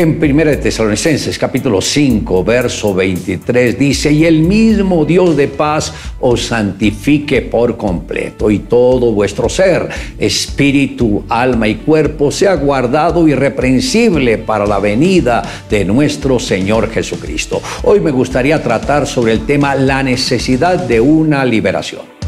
[0.00, 6.46] En 1 Tesalonicenses capítulo 5, verso 23 dice, y el mismo Dios de paz os
[6.46, 14.66] santifique por completo y todo vuestro ser, espíritu, alma y cuerpo sea guardado irreprensible para
[14.66, 17.60] la venida de nuestro Señor Jesucristo.
[17.82, 22.19] Hoy me gustaría tratar sobre el tema la necesidad de una liberación.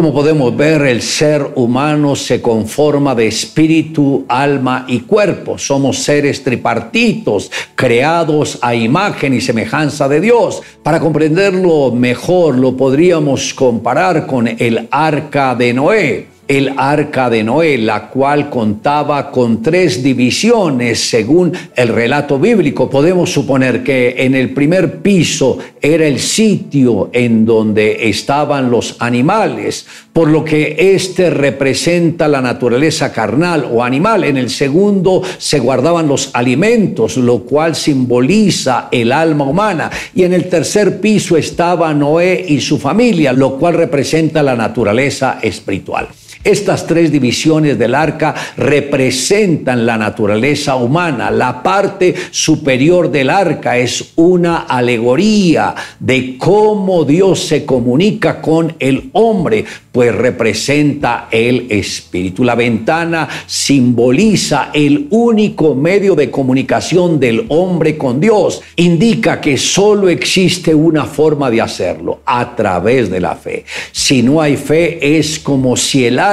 [0.00, 5.58] Como podemos ver, el ser humano se conforma de espíritu, alma y cuerpo.
[5.58, 10.62] Somos seres tripartitos, creados a imagen y semejanza de Dios.
[10.82, 17.78] Para comprenderlo mejor, lo podríamos comparar con el arca de Noé el arca de Noé,
[17.78, 22.90] la cual contaba con tres divisiones según el relato bíblico.
[22.90, 29.86] Podemos suponer que en el primer piso era el sitio en donde estaban los animales,
[30.12, 34.24] por lo que este representa la naturaleza carnal o animal.
[34.24, 39.88] En el segundo se guardaban los alimentos, lo cual simboliza el alma humana.
[40.16, 45.38] Y en el tercer piso estaba Noé y su familia, lo cual representa la naturaleza
[45.40, 46.08] espiritual.
[46.42, 51.30] Estas tres divisiones del arca representan la naturaleza humana.
[51.30, 59.10] La parte superior del arca es una alegoría de cómo Dios se comunica con el
[59.12, 62.42] hombre, pues representa el espíritu.
[62.42, 68.62] La ventana simboliza el único medio de comunicación del hombre con Dios.
[68.76, 73.66] Indica que solo existe una forma de hacerlo, a través de la fe.
[73.92, 76.29] Si no hay fe, es como si el arca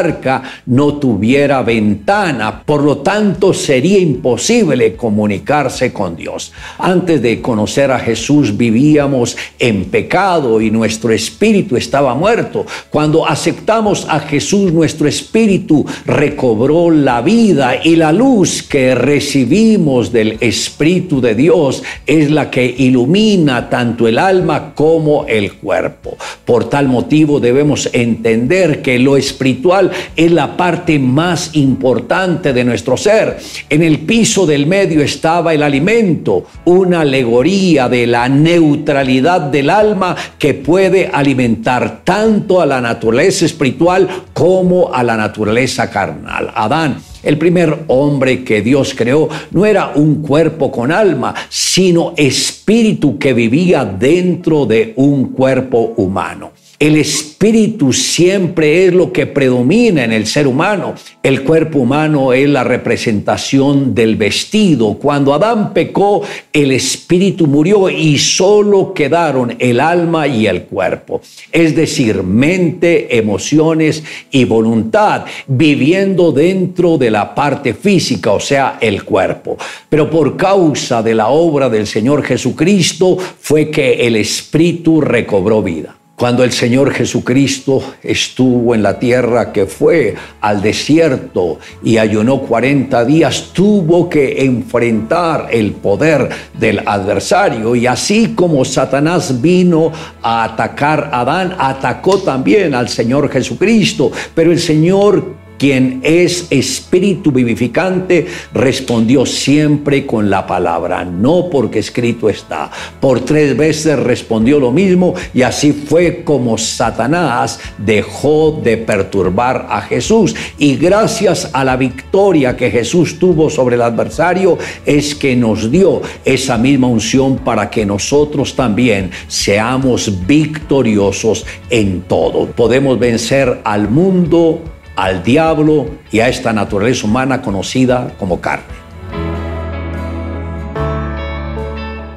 [0.66, 6.52] no tuviera ventana, por lo tanto sería imposible comunicarse con Dios.
[6.78, 12.66] Antes de conocer a Jesús vivíamos en pecado y nuestro espíritu estaba muerto.
[12.90, 20.38] Cuando aceptamos a Jesús, nuestro espíritu recobró la vida y la luz que recibimos del
[20.41, 26.18] Espíritu de Dios es la que ilumina tanto el alma como el cuerpo.
[26.46, 32.98] Por tal motivo debemos entender que lo espiritual es la parte más importante de nuestro
[32.98, 33.38] ser.
[33.70, 40.16] En el piso del medio estaba el alimento, una alegoría de la neutralidad del alma
[40.38, 46.52] que puede alimentar tanto a la naturaleza espiritual como a la naturaleza carnal.
[46.53, 53.18] Adán el primer hombre que Dios creó no era un cuerpo con alma, sino espíritu
[53.18, 56.52] que vivía dentro de un cuerpo humano.
[56.80, 60.94] El espíritu siempre es lo que predomina en el ser humano.
[61.24, 64.94] El cuerpo humano es la representación del vestido.
[64.94, 66.22] Cuando Adán pecó,
[66.54, 71.20] el espíritu murió y solo quedaron el alma y el cuerpo.
[71.52, 79.04] Es decir, mente, emociones y voluntad viviendo dentro de la parte física, o sea, el
[79.04, 79.58] cuerpo.
[79.90, 85.96] Pero por causa de la obra del Señor Jesucristo fue que el espíritu recobró vida.
[86.17, 93.05] Cuando el Señor Jesucristo estuvo en la tierra, que fue al desierto y ayunó 40
[93.05, 96.28] días, tuvo que enfrentar el poder
[96.59, 97.75] del adversario.
[97.75, 99.91] Y así como Satanás vino
[100.23, 104.11] a atacar a Adán, atacó también al Señor Jesucristo.
[104.34, 112.29] Pero el Señor quien es espíritu vivificante, respondió siempre con la palabra, no porque escrito
[112.29, 112.69] está.
[113.00, 119.81] Por tres veces respondió lo mismo y así fue como Satanás dejó de perturbar a
[119.81, 120.35] Jesús.
[120.57, 126.01] Y gracias a la victoria que Jesús tuvo sobre el adversario, es que nos dio
[126.25, 132.46] esa misma unción para que nosotros también seamos victoriosos en todo.
[132.47, 134.62] Podemos vencer al mundo
[134.97, 138.66] al diablo y a esta naturaleza humana conocida como carne.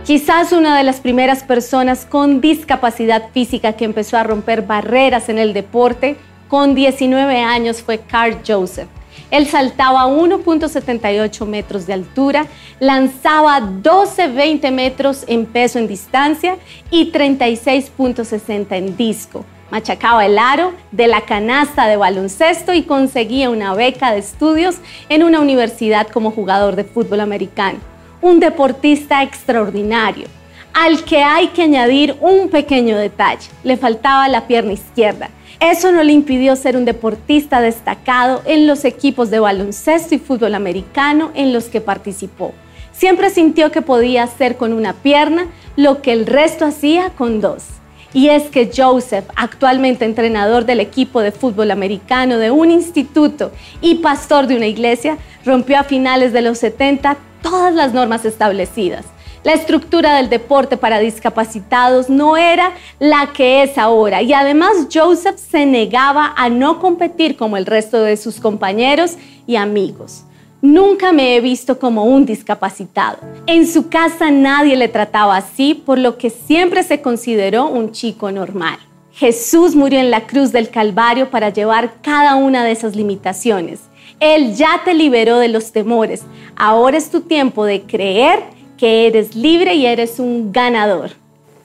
[0.06, 5.38] Quizás una de las primeras personas con discapacidad física que empezó a romper barreras en
[5.38, 6.16] el deporte
[6.48, 8.88] con 19 años fue Carl Joseph.
[9.30, 12.46] Él saltaba 1.78 metros de altura,
[12.80, 16.56] lanzaba 12-20 metros en peso en distancia
[16.90, 23.74] y 36.60 en disco machacaba el aro de la canasta de baloncesto y conseguía una
[23.74, 24.76] beca de estudios
[25.08, 27.78] en una universidad como jugador de fútbol americano.
[28.20, 30.26] Un deportista extraordinario,
[30.72, 33.48] al que hay que añadir un pequeño detalle.
[33.64, 35.30] Le faltaba la pierna izquierda.
[35.58, 40.54] Eso no le impidió ser un deportista destacado en los equipos de baloncesto y fútbol
[40.54, 42.52] americano en los que participó.
[42.92, 45.46] Siempre sintió que podía hacer con una pierna
[45.76, 47.79] lo que el resto hacía con dos
[48.12, 53.96] Y es que Joseph, actualmente entrenador del equipo de fútbol americano de un instituto y
[53.96, 59.06] pastor de una iglesia, rompió a finales de los 70 todas las normas establecidas.
[59.42, 65.38] La estructura del deporte para discapacitados no era la que es ahora y además Joseph
[65.38, 69.16] se negaba a no competir como el resto de sus compañeros
[69.46, 70.24] y amigos.
[70.62, 73.18] Nunca me he visto como un discapacitado.
[73.46, 78.30] En su casa nadie le trataba así, por lo que siempre se consideró un chico
[78.30, 78.78] normal.
[79.12, 83.80] Jesús murió en la cruz del Calvario para llevar cada una de esas limitaciones.
[84.20, 86.24] Él ya te liberó de los temores.
[86.56, 88.40] Ahora es tu tiempo de creer
[88.76, 91.12] que eres libre y eres un ganador.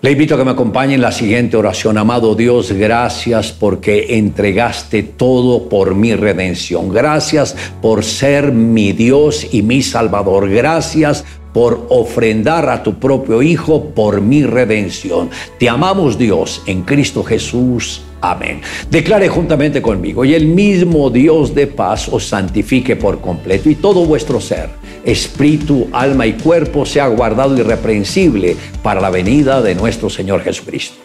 [0.05, 1.97] Le invito a que me acompañe en la siguiente oración.
[1.97, 6.89] Amado Dios, gracias porque entregaste todo por mi redención.
[6.89, 10.47] Gracias por ser mi Dios y mi Salvador.
[10.47, 11.25] Gracias
[11.55, 15.31] por ofrendar a tu propio Hijo por mi redención.
[15.57, 18.03] Te amamos Dios en Cristo Jesús.
[18.21, 18.61] Amén.
[18.91, 24.05] Declare juntamente conmigo, y el mismo Dios de paz os santifique por completo y todo
[24.05, 24.69] vuestro ser,
[25.05, 30.97] espíritu, alma y cuerpo sea guardado irreprensible para la venida de nuestro Señor Jesucristo.